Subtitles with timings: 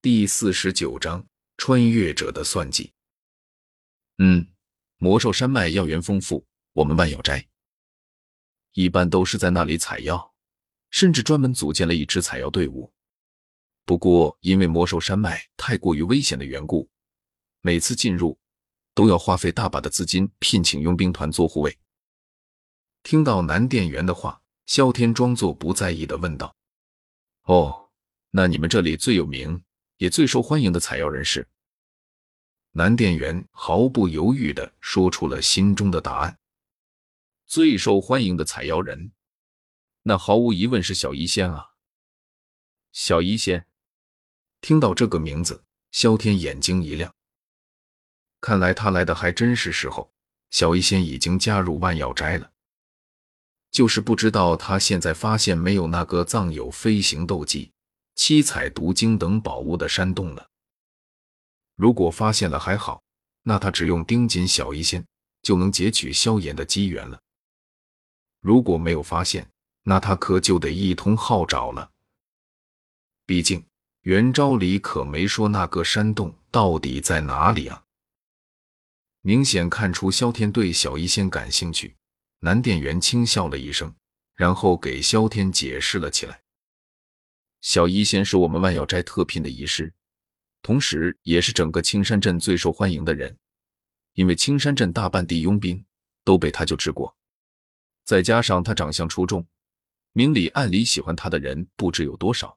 [0.00, 1.26] 第四十九章
[1.56, 2.92] 穿越者的算计。
[4.18, 4.46] 嗯，
[4.98, 7.48] 魔兽山脉药源丰富，我们万药斋
[8.74, 10.32] 一般都是在那里采药，
[10.90, 12.92] 甚至专门组建了一支采药队伍。
[13.84, 16.88] 不过，因为魔兽山脉太过于危险的缘故，
[17.60, 18.38] 每次进入
[18.94, 21.76] 都要花费大把的资金聘请佣兵团做护卫。
[23.02, 26.54] 听到男店员的话，萧天装作不在意的问道
[27.46, 27.90] ：“哦，
[28.30, 29.60] 那你们这里最有名？”
[29.98, 31.46] 也最受欢迎的采药人士，
[32.72, 36.38] 男店员毫不犹豫的说出了心中的答案。
[37.46, 39.12] 最受欢迎的采药人，
[40.02, 41.70] 那毫无疑问是小医仙啊！
[42.92, 43.66] 小医仙，
[44.60, 47.14] 听到这个名字，萧天眼睛一亮，
[48.40, 50.12] 看来他来的还真是时候。
[50.50, 52.52] 小医仙已经加入万药斋了，
[53.70, 57.72] 就是不知道他现在发现没有那个藏有飞行斗技。
[58.18, 60.50] 七彩毒经等宝物的山洞了。
[61.76, 63.00] 如果发现了还好，
[63.44, 65.06] 那他只用盯紧小医仙
[65.40, 67.20] 就能截取萧炎的机缘了。
[68.40, 69.48] 如果没有发现，
[69.84, 71.92] 那他可就得一通号找了。
[73.24, 73.64] 毕竟
[74.00, 77.84] 元昭里可没说那个山洞到底在哪里啊。
[79.20, 81.94] 明显看出萧天对小医仙感兴趣，
[82.40, 83.94] 男店员轻笑了一声，
[84.34, 86.40] 然后给萧天解释了起来。
[87.68, 89.92] 小医仙是我们万药斋特聘的医师，
[90.62, 93.36] 同时也是整个青山镇最受欢迎的人。
[94.14, 95.84] 因为青山镇大半地佣兵
[96.24, 97.14] 都被他救治过，
[98.06, 99.46] 再加上他长相出众，
[100.14, 102.56] 明里暗里喜欢他的人不知有多少。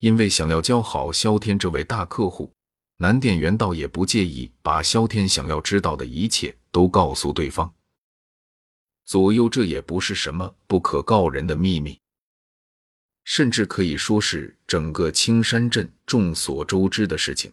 [0.00, 2.52] 因为想要交好萧天这位大客户，
[2.98, 7.74] 男店员倒也不介意把萧天想要知道的一切都告诉对方。
[9.06, 11.98] 左右，这也不是什么不可告人的秘密。
[13.30, 17.52] 甚至可以说是整个青山镇众所周知的事情，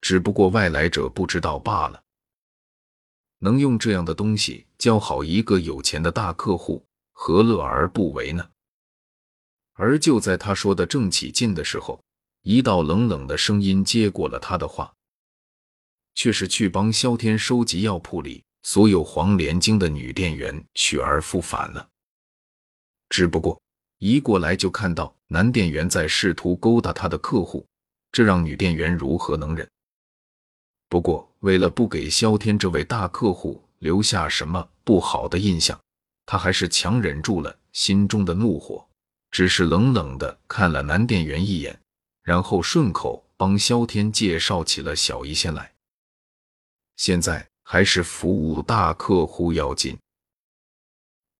[0.00, 2.00] 只不过外来者不知道罢了。
[3.40, 8.48] 能用这样的东西教好一个有钱的大客户，何乐而不为呢？
[9.72, 12.00] 而就在他说的正起劲的时候，
[12.42, 14.94] 一道冷冷的声音接过了他的话，
[16.14, 21.88] 却是去帮萧天收集药铺里所有黄连精的女店员去而复返了。
[23.08, 23.60] 只不过。
[23.98, 27.66] 一过来就看到男店员在试图勾搭他的客户，
[28.12, 29.68] 这让女店员如何能忍？
[30.88, 35.78] 不过为了不给萧天这位大客户留下什么不好的印象，
[36.24, 38.86] 他还是强忍住了心中的怒火，
[39.30, 41.78] 只是冷冷的看了男店员一眼，
[42.22, 45.74] 然后顺口帮萧天介绍起了小医仙来。
[46.96, 49.98] 现在还是服务大客户要紧。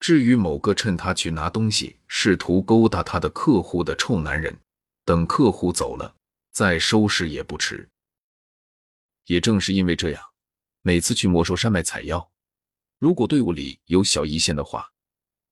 [0.01, 4.57] 至于某个趁他去拿东西，试图勾搭他的客户的臭男人，
[5.05, 6.15] 等客户走了
[6.53, 7.89] 再收拾也不迟。
[9.27, 10.23] 也正是因为这样，
[10.83, 12.31] 每次去魔兽山脉采药，
[12.99, 14.91] 如果队伍里有小医仙的话，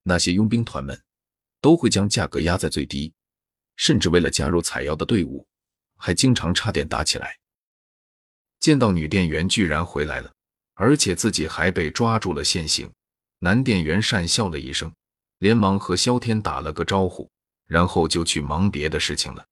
[0.05, 1.03] 那些佣兵团们
[1.61, 3.13] 都会将价格压在最低，
[3.77, 5.47] 甚至为了加入采药的队伍，
[5.97, 7.39] 还经常差点打起来。
[8.61, 10.33] 见到女店员居然回来了，
[10.75, 12.91] 而且自己还被抓住了现行。
[13.41, 14.93] 男店员讪笑了一声，
[15.39, 17.31] 连忙和萧天打了个招呼，
[17.67, 19.47] 然后就去忙别的事情了。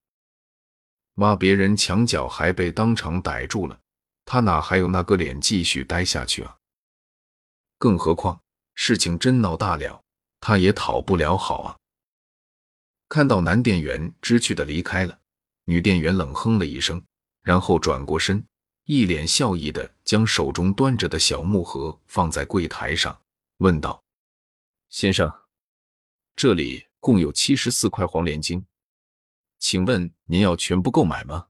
[1.15, 3.79] 挖别人墙角还被当场逮住了，
[4.25, 6.57] 他哪还有那个脸继续待下去啊？
[7.77, 8.41] 更何况
[8.73, 10.01] 事情真闹大了，
[10.39, 11.77] 他也讨不了好啊！
[13.07, 15.19] 看到男店员知趣的离开了，
[15.65, 17.01] 女店员冷哼了一声，
[17.43, 18.43] 然后转过身，
[18.85, 23.17] 一脸笑意的将手中端着的小木盒放在柜台上。
[23.59, 24.03] 问道
[24.89, 25.31] ：“先生，
[26.35, 28.65] 这里共有七十四块黄连晶，
[29.59, 31.47] 请问您要全部购买吗？”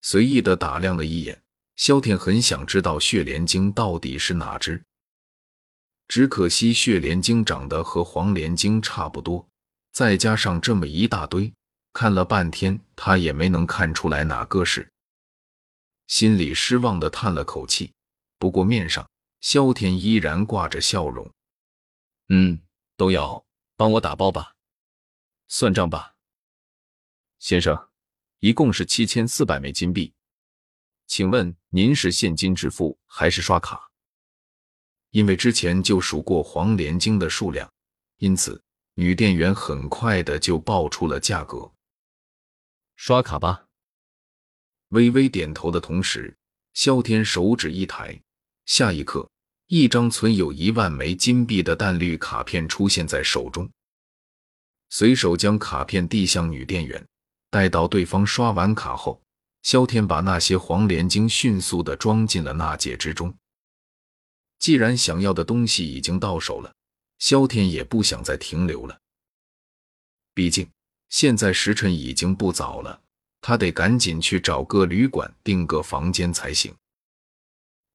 [0.00, 1.42] 随意的打量了一眼，
[1.74, 4.84] 萧天很想知道血莲晶到底是哪只，
[6.06, 9.48] 只可惜血莲晶长得和黄连晶差不多，
[9.90, 11.52] 再加上这么一大堆，
[11.92, 14.88] 看了半天他也没能看出来哪个是，
[16.06, 17.92] 心里失望的叹了口气，
[18.38, 19.04] 不过面上。
[19.40, 21.32] 萧天依然挂着笑容，
[22.28, 22.60] 嗯，
[22.96, 23.46] 都要
[23.76, 24.54] 帮我打包吧，
[25.48, 26.16] 算账吧，
[27.38, 27.88] 先生，
[28.40, 30.12] 一共是七千四百枚金币，
[31.06, 33.90] 请问您是现金支付还是刷卡？
[35.10, 37.72] 因为之前就数过黄连晶的数量，
[38.16, 38.62] 因此
[38.94, 41.72] 女店员很快的就报出了价格。
[42.96, 43.68] 刷卡吧。
[44.88, 46.36] 微微点头的同时，
[46.74, 48.22] 萧天手指一抬，
[48.66, 49.28] 下一刻。
[49.68, 53.68] 一张存有一万枚金币的淡绿卡片出现在手中，
[54.90, 57.04] 随手将卡片递向女店员，
[57.50, 59.20] 待到对方刷完卡后，
[59.62, 63.34] 萧天把那些黄连晶迅速的装进了纳戒之中。
[64.60, 66.72] 既然想要的东西已经到手了，
[67.18, 68.96] 萧天也不想再停留了。
[70.32, 70.70] 毕竟
[71.08, 73.02] 现在时辰已经不早了，
[73.40, 76.72] 他得赶紧去找个旅馆订个房间才行。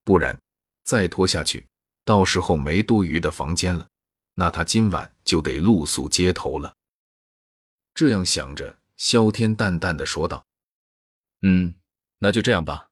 [0.04, 0.38] 不然
[0.84, 1.68] 再拖下去，
[2.04, 3.88] 到时候没多余的房间了，
[4.36, 6.76] 那他今晚就得露宿街头了。
[7.94, 10.46] 这样想着，萧天淡淡的说道
[11.44, 11.76] ：“嗯，
[12.20, 12.90] 那就这样吧。”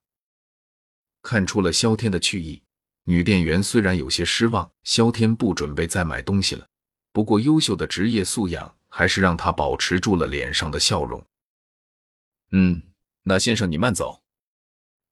[1.22, 2.62] 看出了萧天的去意。
[3.04, 6.68] 女店员虽然有些失望，萧天不准备再买东西了，
[7.12, 11.26] 不过优秀的职业素养还是让他保持住了脸上的笑容。
[12.52, 12.82] 嗯，
[13.22, 14.22] 那先生你慢走，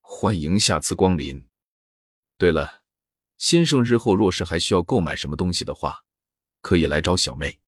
[0.00, 1.47] 欢迎下次光临。
[2.38, 2.82] 对了，
[3.36, 6.04] 先生日后若是还需要购买什么东西的话，
[6.60, 7.58] 可以来找小妹，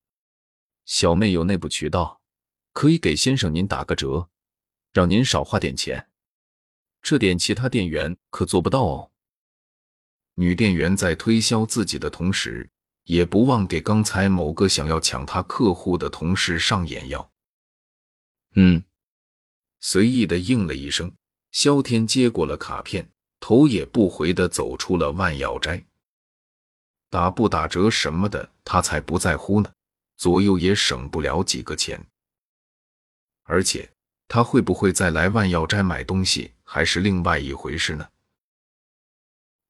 [0.85, 2.23] 小妹有内部渠道，
[2.73, 4.31] 可以给先生您打个折，
[4.93, 6.09] 让您少花点钱，
[7.03, 9.11] 这点其他店员可做不到哦。
[10.35, 12.71] 女店员在推销自己的同时，
[13.03, 17.33] 也不忘给刚才某个想要抢她客户的同事上眼药。
[18.55, 18.85] 嗯，
[19.81, 21.13] 随意的应了一声。
[21.51, 25.83] 萧天接过了卡片，头也不回的走出了万药斋。
[27.09, 29.73] 打不打折什么的，他才不在乎呢，
[30.17, 32.01] 左右也省不了几个钱。
[33.43, 33.91] 而且
[34.29, 38.09] 他会不会再来万药斋买东西，还是另外一回事呢？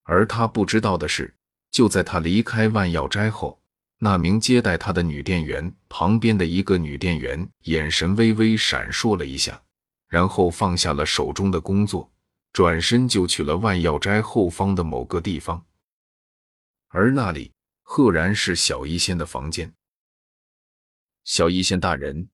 [0.03, 1.35] 而他不知道的是，
[1.71, 3.59] 就在他离开万药斋后，
[3.99, 9.63] 那名接待他的女店员旁边的一个女店员眼神微微闪烁了一下，
[10.09, 12.11] 然后放下了手中的工作，
[12.53, 15.67] 转身就去了万药斋后方的某个地方。
[16.89, 17.53] 而那里
[17.83, 19.75] 赫然是小医仙的房间。
[21.25, 22.29] 小医仙大人，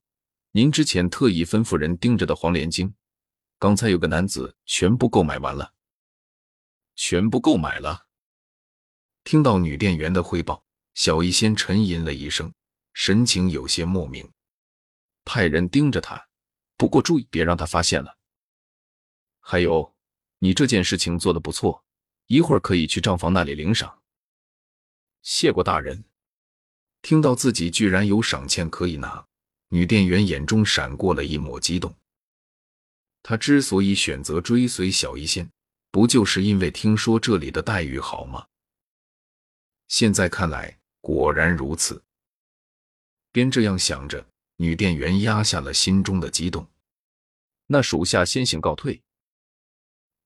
[0.51, 2.95] 您之前特意吩咐人盯着的黄连晶，
[3.59, 5.73] 刚才有个男子全部购买完了。
[6.95, 8.07] 全部购买了。
[9.23, 10.63] 听到女店员的汇报，
[10.95, 12.51] 小医仙沉吟了一声，
[12.93, 14.31] 神情有些莫名。
[15.23, 16.27] 派人盯着他，
[16.77, 18.17] 不过注意别让他发现了。
[19.39, 19.95] 还有，
[20.39, 21.83] 你这件事情做的不错，
[22.27, 24.01] 一会儿可以去账房那里领赏。
[25.21, 26.03] 谢过大人。
[27.01, 29.25] 听到自己居然有赏钱可以拿，
[29.69, 31.95] 女店员眼中闪过了一抹激动。
[33.23, 35.49] 她之所以选择追随小医仙。
[35.89, 38.45] 不就是因为听说这里的待遇好吗？
[39.87, 42.03] 现在看来果然如此。
[43.31, 46.69] 边这样想着，女店员压下了心中的激动。
[47.67, 49.01] 那属下先行告退。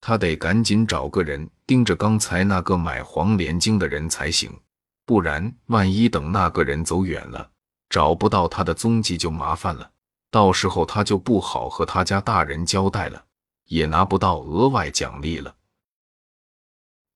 [0.02, 4.52] 他得赶紧找个人盯着刚才那个买黄连精的人才行，
[5.06, 7.52] 不然万一等那个人走远了，
[7.88, 9.92] 找不到他的踪迹就麻烦了。
[10.32, 13.24] 到时候他就不好和他家大人交代了，
[13.66, 15.56] 也拿不到额外奖励了。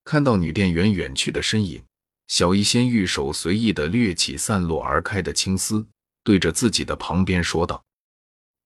[0.03, 1.83] 看到女店员远去的身影，
[2.27, 5.87] 小医仙玉手随意的掠起散落而开的青丝，
[6.23, 7.83] 对着自己的旁边说道：“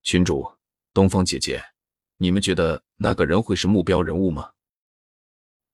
[0.03, 0.51] 群主，
[0.93, 1.63] 东方姐姐，
[2.19, 4.51] 你们觉得那个人会是目标人物吗？”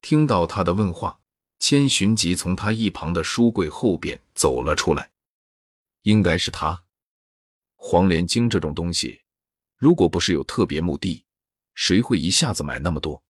[0.02, 1.20] 听到他的问话，
[1.60, 5.12] 千寻疾从他一旁的书柜后边走了出来。
[6.04, 6.84] 应该是他。
[7.76, 9.22] 黄连晶这种东西，
[9.76, 11.26] 如果不是有特别目的，
[11.74, 13.22] 谁会一下子买那么多？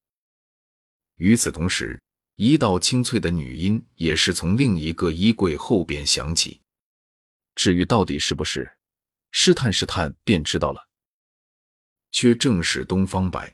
[1.15, 1.99] 与此同时。
[2.37, 6.59] 一道清脆的女音也是从另一个衣柜后边响起。
[7.55, 8.69] 至于到底是不是，
[9.31, 10.84] 试探试探便知道了。
[12.15, 13.53] 却正是东方白，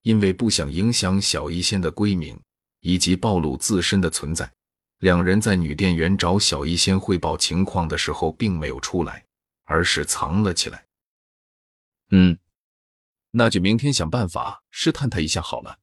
[0.00, 2.40] 因为不想影响小医仙的闺名
[2.80, 4.50] 以及暴露自身的存在，
[5.00, 9.22] 两人在女店员找小医仙汇报情况的时候，并没有出来，
[9.64, 10.86] 而是藏了起来。
[12.08, 12.38] 嗯，
[13.32, 15.78] 那就明天想办法试探他一下好了。